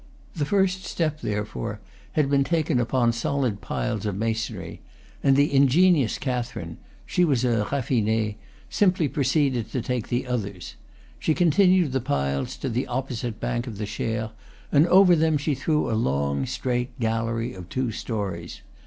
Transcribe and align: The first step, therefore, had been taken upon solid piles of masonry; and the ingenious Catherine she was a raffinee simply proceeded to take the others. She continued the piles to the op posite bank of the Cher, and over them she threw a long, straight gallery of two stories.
The 0.35 0.45
first 0.45 0.83
step, 0.83 1.21
therefore, 1.21 1.79
had 2.13 2.27
been 2.27 2.43
taken 2.43 2.79
upon 2.79 3.13
solid 3.13 3.61
piles 3.61 4.07
of 4.07 4.15
masonry; 4.17 4.81
and 5.21 5.35
the 5.35 5.53
ingenious 5.53 6.17
Catherine 6.17 6.79
she 7.05 7.23
was 7.23 7.45
a 7.45 7.65
raffinee 7.71 8.37
simply 8.67 9.07
proceeded 9.07 9.71
to 9.71 9.79
take 9.79 10.07
the 10.09 10.25
others. 10.25 10.73
She 11.19 11.35
continued 11.35 11.91
the 11.91 12.01
piles 12.01 12.57
to 12.57 12.69
the 12.69 12.87
op 12.87 13.09
posite 13.09 13.39
bank 13.39 13.67
of 13.67 13.77
the 13.77 13.85
Cher, 13.85 14.31
and 14.71 14.87
over 14.87 15.15
them 15.15 15.37
she 15.37 15.53
threw 15.53 15.87
a 15.87 15.93
long, 15.93 16.47
straight 16.47 16.99
gallery 16.99 17.53
of 17.53 17.69
two 17.69 17.91
stories. 17.91 18.61